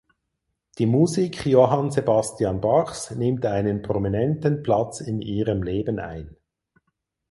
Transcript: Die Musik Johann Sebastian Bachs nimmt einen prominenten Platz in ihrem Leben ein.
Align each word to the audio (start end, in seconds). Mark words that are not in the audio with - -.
Die 0.79 0.87
Musik 0.87 1.45
Johann 1.45 1.91
Sebastian 1.91 2.59
Bachs 2.59 3.11
nimmt 3.11 3.45
einen 3.45 3.83
prominenten 3.83 4.63
Platz 4.63 4.99
in 4.99 5.21
ihrem 5.21 5.61
Leben 5.61 5.99
ein. 5.99 6.35